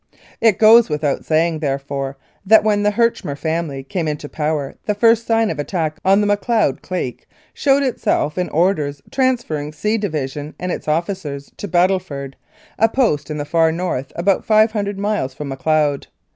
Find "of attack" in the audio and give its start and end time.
5.51-5.99